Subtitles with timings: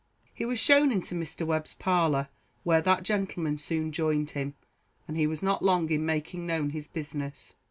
[0.33, 1.45] He was shown into Mr.
[1.45, 2.29] Webb's parlour,
[2.63, 4.55] where that gentleman soon joined him,
[5.07, 7.53] and he was not long in making known his business.